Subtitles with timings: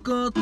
[0.00, 0.32] く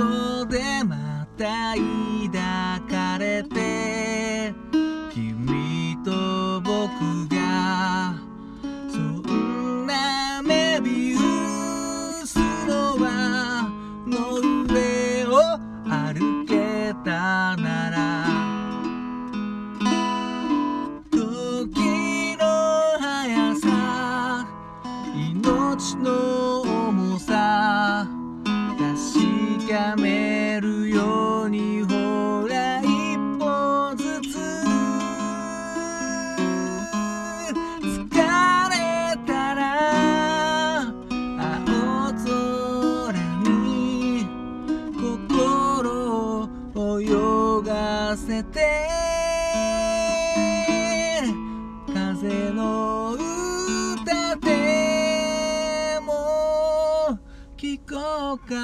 [57.58, 58.54] 聞こうか。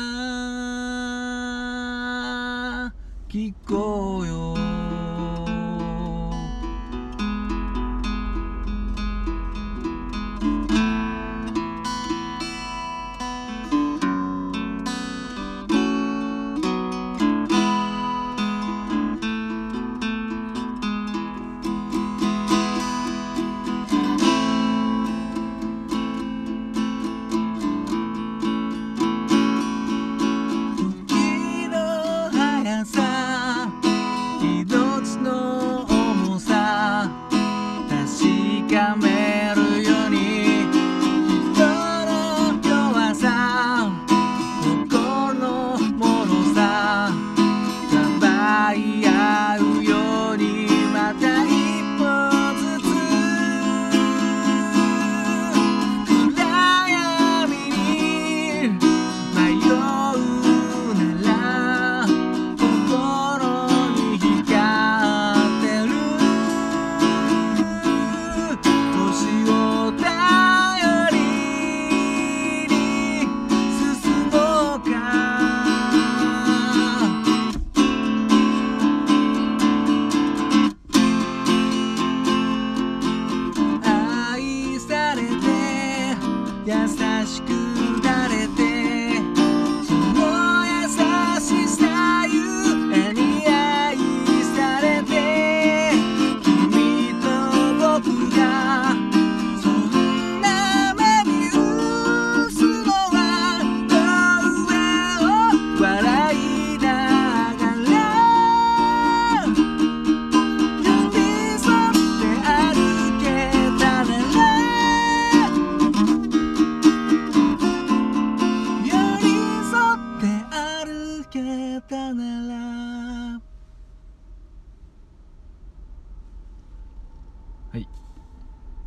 [3.29, 4.64] 聞こうよ。
[35.15, 35.54] snow.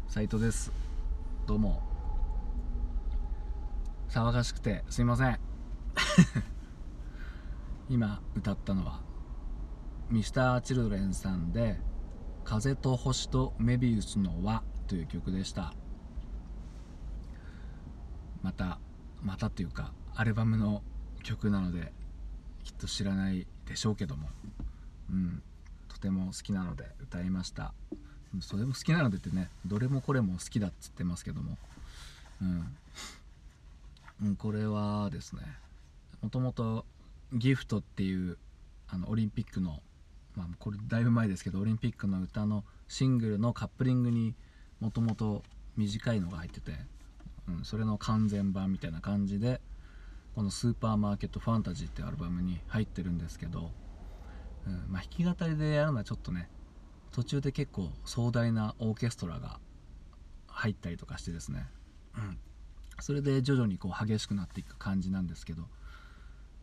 [0.10, 0.72] 斉藤です。
[1.46, 1.82] どうも。
[4.10, 5.40] 騒がしくてすいません。
[7.90, 9.02] 今歌ったのは
[10.10, 11.82] Mr.Children さんで
[12.46, 15.74] 「風と星とメビウスの輪」という曲でした。
[18.42, 18.80] また
[19.22, 20.84] またというかアルバムの
[21.22, 21.94] 曲なので
[22.64, 24.30] きっと知らないでしょうけども。
[25.10, 25.44] うん
[25.90, 27.74] とても好きなので歌いました。
[28.42, 31.58] それも好きなのでってねどれもこれも好きだっつってますけども。
[34.22, 35.42] うん、これはですね
[36.22, 36.86] もともと
[37.34, 38.38] ギフトっていう
[38.88, 39.80] あのオリンピックの
[40.36, 44.34] まあこれだいぶ前ですけどオリンピックの歌のシングルのカップリングに
[44.80, 45.44] もともと
[45.76, 46.72] 短いのが入ってて、
[47.48, 49.62] うん、それの完全版みたいな感じで
[50.36, 53.72] この「スーパーマーケットファンタジー」っていうアルバムに入ってるんですけど、
[54.66, 56.50] うんまあ、弾き語りでやるのはちょっとね
[57.12, 59.60] 途中で結構壮大なオーケストラが
[60.48, 61.68] 入ったりとかしてですね、
[62.16, 62.38] うん、
[63.00, 65.64] それで徐々にこう激しくなっていく感じなんですけど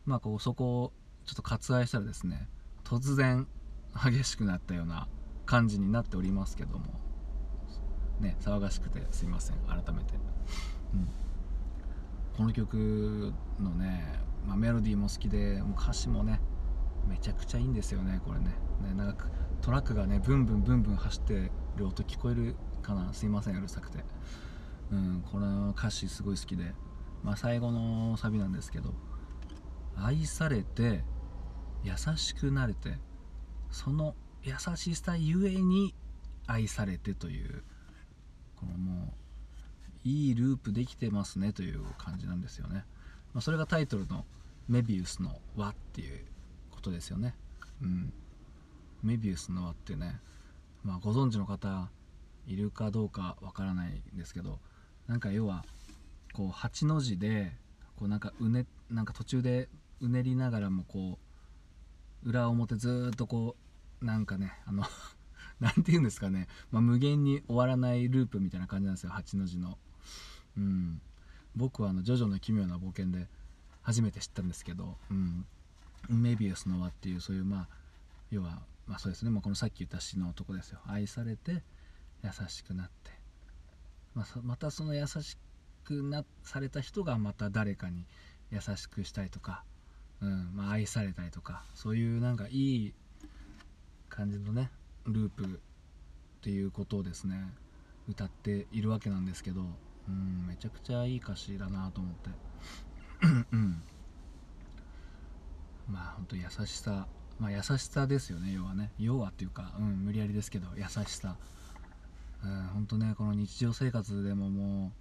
[0.05, 0.91] まあこうそこを
[1.25, 2.47] ちょっと割愛したらですね
[2.83, 3.47] 突然
[3.95, 5.07] 激しくなったような
[5.45, 6.85] 感じになっておりますけども
[8.19, 10.13] ね騒がしくてすいません改めて、
[10.93, 11.09] うん、
[12.37, 14.03] この曲のね、
[14.45, 16.39] まあ、メロディーも好きでもう歌詞もね
[17.07, 18.45] めちゃくちゃいいんですよねこれね。
[18.81, 19.27] ねなんか
[19.61, 23.13] トラックがねブンブンブンブン走ってる音聞こえるかな。
[23.13, 24.03] すいませんうるさくて。
[24.91, 26.73] うんこの歌詞すごい好きで。
[27.23, 28.93] まあ最後のサビなんですけど。
[29.97, 31.03] 愛されて
[31.83, 32.97] 優しくなれて
[33.71, 35.95] その優しさゆえに
[36.47, 37.63] 愛されてという
[38.55, 39.13] このも
[40.05, 42.85] ういいループできてますねという感じなんですよね、
[43.33, 44.25] まあ、それがタイトルの
[44.69, 46.25] 「メビウスの輪」っていう
[46.85, 47.35] ことですよね。
[47.81, 48.13] うん。
[49.01, 50.19] メビウスの輪ってね、
[50.83, 51.89] まあ、ご存知の方
[52.47, 54.59] いるかどうかわからないんですけど
[55.07, 55.63] なんか要は
[56.33, 57.51] こう8の字で
[57.95, 61.19] こうなんかうねなんか途中でうねりながらもこ
[62.23, 63.55] う裏表ずっとこ
[64.01, 64.83] うなんかねあの
[65.59, 69.77] 何て言うんですかね、まあ、無限に終わらないループみたいな感じなんですよ8の字の。
[70.57, 71.01] うん。
[71.55, 73.29] 僕はあの「ジョジョの奇妙な冒険」で
[73.81, 75.45] 初めて知ったんですけど、うん、
[76.09, 77.67] メビウスの輪っていうそういうまあ
[78.31, 80.79] 要はまあそうですね、まあ、このさっき言った詩の男ですよ。
[80.87, 81.63] 愛されて
[82.23, 83.11] 優しくなって、
[84.13, 85.37] まあ、またその優し
[85.83, 88.05] くなされた人がまた誰かに
[88.51, 89.63] 優しくしたいとか、
[90.21, 92.93] うんまあ、愛されたりとかそういうなんかいい
[94.09, 94.71] 感じのね
[95.05, 95.47] ループっ
[96.41, 97.35] ていうことをですね
[98.07, 99.61] 歌っているわけなんですけど、
[100.07, 102.29] うん、めちゃくちゃいい歌詞だなと思って。
[103.51, 103.81] うん。
[105.89, 107.07] まあほんと優しさ。
[107.39, 108.91] まあ優しさですよね要はね。
[108.97, 111.35] 要はっていうか、うん、無理やりですけど優しさ。
[112.43, 114.91] うん、ほんとねこの日常生活でもも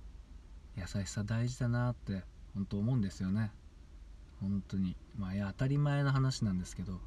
[0.77, 2.23] う優しさ大事だなって
[2.55, 3.53] 本当思うんですよね。
[4.41, 4.97] 本当に。
[5.17, 7.01] まあいや当たり前の話なんですけど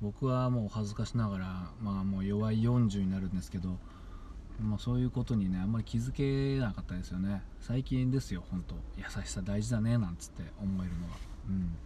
[0.00, 3.78] 僕はもう恥ずかしながらまあもう弱い40になるんですけど
[4.60, 7.42] まあ、そういうことにねあんまり気づけなかったですよね。
[7.60, 8.74] 最近ですよ本当。
[8.96, 11.16] 優しさ大事だねなんつって思えるのは。
[11.48, 11.76] うん。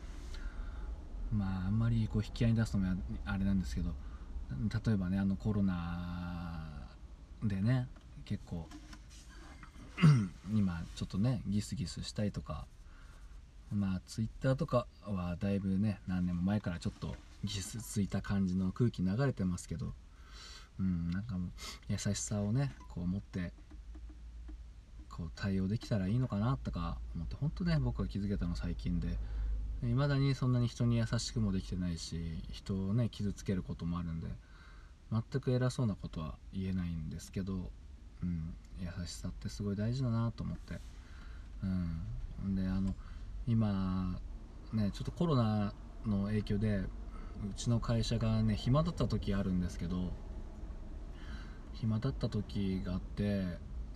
[1.36, 3.90] まああんまりこう引き合いに出すのもあれなんですけど
[4.50, 6.88] 例えばねあのコロナ
[7.42, 7.88] でね
[8.24, 8.66] 結構
[10.54, 12.66] 今ちょっとねギスギスしたりとか
[13.72, 19.92] まあツイッターとかはだいぶね何年も前からちょっとギスついた感じの空気流れてますけど
[20.78, 21.50] うんなんかもう
[21.88, 23.52] 優しさをねこう持って
[25.10, 29.08] こう対応できたらいいのかなとか思って本当ね僕は気づけたの最近で
[29.82, 32.18] 未だにそんなに人に優しくもできてないし
[32.50, 34.28] 人をね傷つけることもあるんで
[35.12, 37.70] 全く偉そうなことは言えないんですけど、
[38.22, 40.80] うん、優しさってすごい大事だなと思って、
[41.62, 42.94] うん、であの
[43.46, 44.18] 今
[44.72, 45.72] ねちょっとコロナ
[46.06, 46.88] の影響でう
[47.54, 50.10] ちの会社がね暇だった時あるんですけど
[51.74, 53.44] 暇だった時があって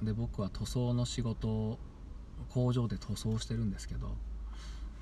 [0.03, 1.79] で僕は塗装の仕事
[2.49, 4.17] 工場で塗装してるんですけど、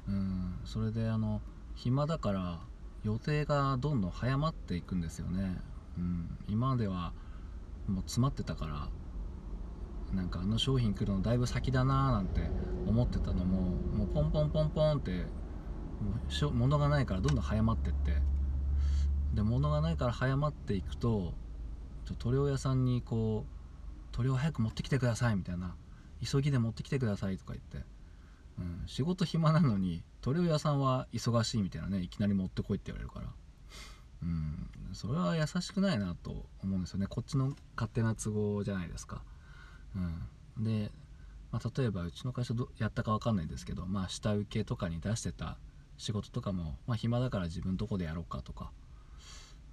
[0.08, 1.40] うん、それであの
[1.74, 2.60] 暇だから
[3.04, 5.56] 予定がどんどん早まっていくんですよね、
[5.98, 7.12] うん、今までは
[7.86, 8.88] もう詰まってたから
[10.14, 12.40] なんかあの商品来るのだいぶ先だなーなんて
[12.86, 13.60] 思ってたのも
[13.96, 15.26] もうポンポンポンポンって
[16.00, 18.14] もう物がないからどんどん早まってって
[19.34, 21.34] で物がないから早まっていくと
[22.18, 23.44] 塗料屋さんにこ
[24.12, 25.74] う塗料早く持ってきてくださいみたいな
[26.24, 27.86] 急ぎで持ってきてくださいとか言って、
[28.86, 33.28] 仕事暇なのに塗料屋さんは忙しいみたいなねいきなり持ってこいって言われるから、
[34.22, 37.06] うん、それは優しくないなと思うんですよね。
[37.06, 39.22] こっちの勝手な都合じゃないですか、
[40.58, 40.90] うん、で、
[41.52, 45.58] まあ、例えばうちの会社どやったか分かんないんですけど、まあ、下請けとかに出してた
[45.96, 48.70] 仕事とかも、まあ、暇だから自分どこでやろうかとか。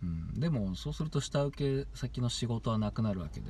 [0.04, 3.50] うん、でもそうすると下請け先の仕事はなくなるわけで、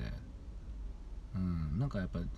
[1.36, 2.30] うん、なんかやっぱり、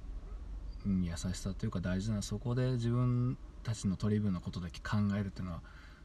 [0.87, 5.61] うん、優しさというか大事なそこで自分たちの取り分のことだけ考えるっていうのは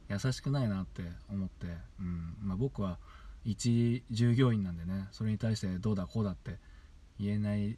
[0.09, 1.67] 優しくないなって思って、
[1.99, 2.35] うん。
[2.41, 2.99] まあ、僕は
[3.45, 6.57] 一従業員なんでねそれに対してどうだこうだって
[7.19, 7.77] 言えない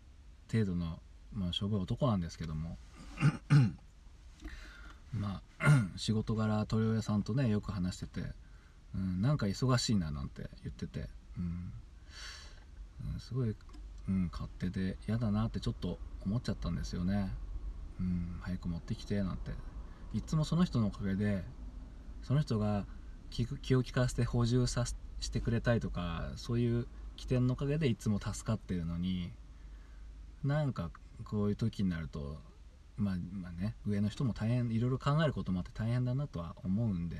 [0.51, 0.99] 程度の、
[1.33, 2.77] まあ、しょぼい男なんですけども。
[5.13, 8.33] まあ 仕事柄豊屋さんとねよく話してて
[8.95, 11.71] うん、なんか忙しいななんて言ってて、うん、
[13.13, 13.55] うん、すごい、
[14.07, 17.31] うん、勝手で嫌だなってちょっと思っちゃったんですよね、
[17.99, 19.51] うん、早く持ってきてなんて。
[20.13, 21.43] いつもその人のおかげで
[22.23, 22.85] その人が
[23.29, 29.33] 気気を利かせて補充さしてくれたりとかそういう起点のおかげでいつも助かってるのに
[30.41, 30.89] なんか
[31.25, 32.37] こういう時になると
[32.95, 37.17] まあまあね上の人も大変いろいろ考えることもあって大変だなとは思うんで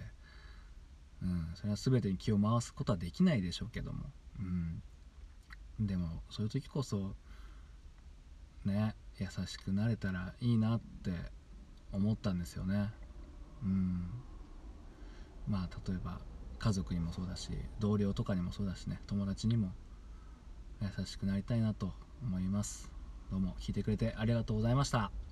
[1.21, 4.05] うん、それは全てに気を回すことはできないでしょうけども、
[4.39, 4.43] う
[5.83, 7.15] ん、でもそういう時こそ
[8.65, 11.11] ね優しくなれたらいいなって
[11.91, 12.89] 思ったんですよね。
[13.63, 14.09] うん。
[15.47, 16.19] まあ例えば
[16.57, 19.71] 家族にもそうだし同僚とかにもそうだしね友達にも
[20.81, 22.91] 優しくなりたいなと思います。
[23.31, 25.24] どうも聞いてくれてありがとうございました。